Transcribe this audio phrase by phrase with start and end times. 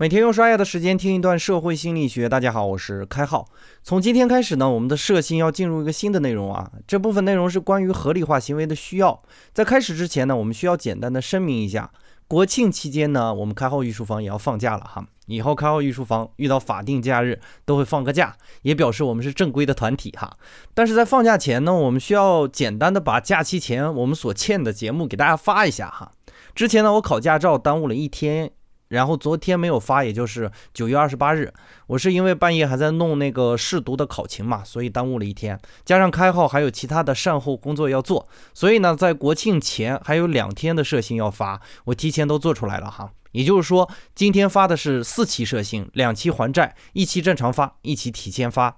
[0.00, 2.26] 每天用刷牙的时间听一段社会心理学。
[2.26, 3.46] 大家好，我是开浩。
[3.82, 6.72] 从今天开始呢，我们的社心要进入一个新的内容啊。
[6.86, 9.22] 这部分内容是关于合理化行为的需要。
[9.52, 11.92] 在开始之前呢，我们需要简单的声明一下：
[12.26, 15.06] 国庆期间呢，我们开号御书房也要放假了哈。
[15.26, 20.34] 以后开号御书房遇到法定假日都会放个假，也表示我们是正规的团体哈。
[20.72, 26.10] 但是在放假前呢，我们需要简单的把假期前我们所欠的节目给大家发一下哈。
[26.54, 28.52] 之前呢，我考驾照耽误了一天。
[28.90, 31.52] 然后昨天没有发，也就是九月二十八日，
[31.86, 43.12] 我是因为半夜还在弄那个试读的考勤嘛，所以耽误了一天，加上开号还有其他的善后工作要做，所以呢，在国庆前还有两天的社信要发，我提前都做出来了哈。
[43.30, 48.76] 也就是说，今天发的是四期社信，两期还债，一期正常发，一期提前发。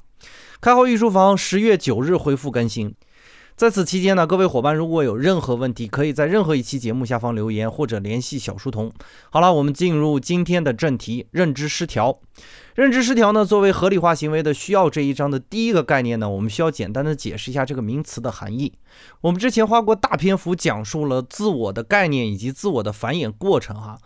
[0.60, 2.94] 开号御书房十月九日恢复更新。
[3.56, 8.90] 在此期间呢，各位伙伴如果有任何问题，可以在任何一期节目下方留言或者联系小书童。
[9.30, 12.18] 好了，我们进入今天的正题：认知失调。
[12.74, 18.72] 认知失调呢，作为合理化行为的需要这一章的第一个概念呢，我们需要简单的解释一下这个名词的含义。
[19.20, 23.98] 我们之前花过大篇幅讲述了自我的概念以及自我的繁衍过程哈。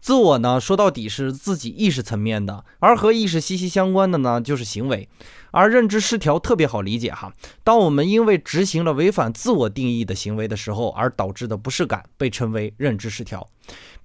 [0.00, 5.08] 自我呢，说到底是自己意识层面的，而和意识息息相关的呢，就是行为。
[5.50, 7.32] 而认知失调特别好理解哈，
[7.64, 13.48] 当我们因为执行了违反自我定义的行为的时候，而导致的不适感，被称为认知失调。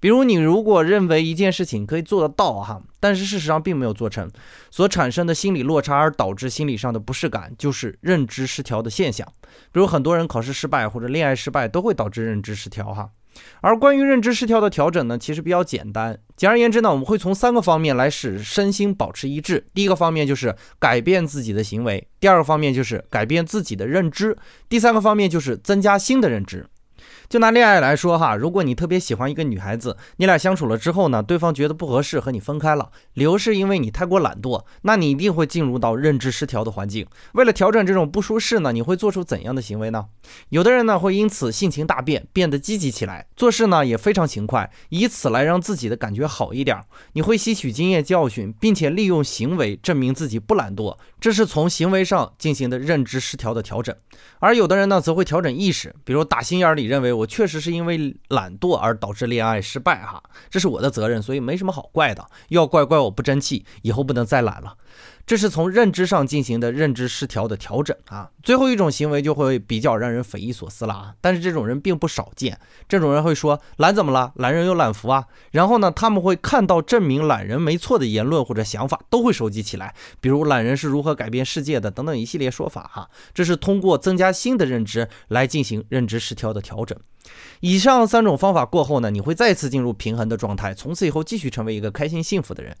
[0.00, 4.30] 比如你如果认为一件事情可以做得到哈，但是事实上并没有做成，
[4.70, 9.26] 所产生的心理落差而导致心理上的不适感，就是认知失调的现象。
[9.70, 13.10] 比如很多人考试失败或者恋爱失败，都会导致认知失调哈。
[13.60, 16.18] 而关于认知失调的调整呢，其实比较简单。
[16.36, 19.66] 简而言之呢，我们会从三个方面来使身心保持一致。
[19.72, 24.36] 第一个方面就是改变自己的行为，第二个方面就是改变自己的认知，
[24.68, 26.66] 第三个方面就是增加新的认知。
[27.28, 37.06] 就拿恋爱来说哈，如果你特别喜欢一个女孩子，你俩相处了之后呢，对方觉得不合适和你分开了，理由是因为你太过懒惰，那你一定会进入到认知失调的环境。
[37.32, 40.06] 为了调整这种不舒适呢，你会做出怎样的行为呢？
[40.50, 46.78] 有的人呢会因此性情大变，变得积极起来，做事呢也非常勤快，以此来让自己的感觉好一点。
[47.14, 53.96] 你会吸取经验教训，并且利用行为证明自己不懒惰，这是从行为上进行的认知失调的调整。
[54.38, 57.24] 而有的人呢则会调整意识，比如打心眼里认为我。
[57.24, 62.22] 我确实是因为懒惰而导致恋爱失败哈，这是我的责任，所以没什么好怪的。
[62.50, 64.76] 要怪怪我不争气，以后不能再懒了。
[65.26, 68.30] 这是从认知上进行的认知失调的调整啊。
[68.42, 72.58] 最后一种行为就会比较让人匪夷所思了啊，但是这种人并不少见。
[72.88, 74.32] 这种人会说懒怎么了？
[74.36, 75.26] 懒人有懒福啊。
[75.52, 83.08] 然后呢，他们会看到证明懒人没错的言论或者想法，都会收集起来，比如懒人是如何改变世界的等等一系列说法哈。
[83.32, 86.98] 这是通过增加新的认知来进行认知失调的调整。
[87.60, 92.76] 以上三种方法过后呢，你会再次进入平衡的状态，从此以后继续成为一个开心幸福的人。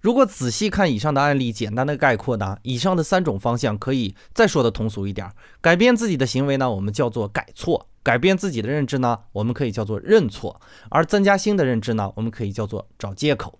[0.00, 10.58] 如果仔细看以上的案例，简单的概括呢，以上的三种方向可以再说的通俗一点：改变自己的行为呢，我们叫做改错；改变自己的认知呢，我们可以叫做认错；
[10.88, 13.58] 而增加新的认知呢，我们可以叫做找借口。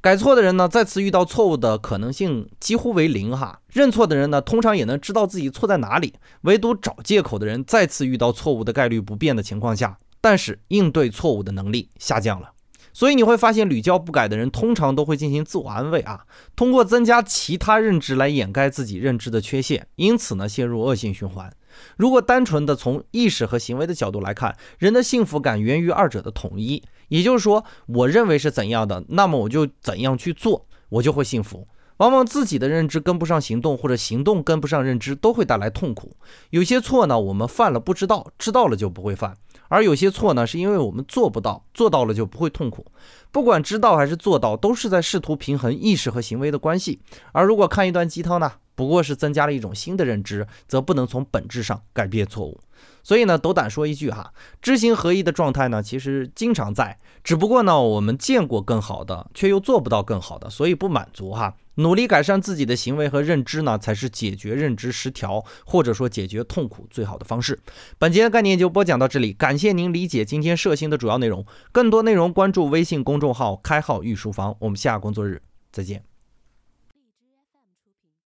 [0.00, 3.60] 改错的人呢，再次遇到错误的可能性几乎为零哈。
[3.72, 6.14] 认错的人呢，通常也能知道自己错在哪里。
[6.42, 12.52] 唯独找借口的人，再次遇到错误的概率不变的情况下，但是应对错误的能力下降了。
[12.92, 21.52] 所以你会发现，屡教不改的人，通常都会进行自我安慰啊，通过增加其他认知来掩盖自己认知的缺陷，因此呢，陷入恶性循环。
[21.98, 26.82] 如果单纯的从意识和行为的角度来看，人的幸福感源于二者的统一。
[27.08, 31.66] 也就是说，我认为是怎样的，那么我就怎样去做，我就会幸福。
[31.98, 36.14] 往往自己的认知跟不上行动，或者行动跟不上认知，都会带来痛苦。
[36.50, 39.32] 有些错呢，我们犯了不知道，知道了就不会犯；
[39.68, 42.84] 而有些错呢，是因为我们做不到，做到了就不会痛苦。
[43.32, 47.00] 不管知道还是做到，都是在试图平衡意识和行为的关系。
[47.32, 52.60] 而如果看一段鸡汤呢，不过是增加了一种新的认知，则不能从本质上改变错误。
[53.02, 61.54] 所以呢，斗胆说一句哈，知行合一的状态呢，其实经常在，只不过呢，我们见过更好的，却又做不到更好的，所以不满足哈。
[61.78, 67.60] 努力改善自己的行为和认知呢，才是解决认知失调或者说解决痛苦最好的方式。
[67.98, 71.44] 本节的概念就播讲到这里，感谢您理解今天摄星的主要内容。
[71.72, 76.15] 更多内容关注微信公众号“开号御书房”，我们下工作日再见。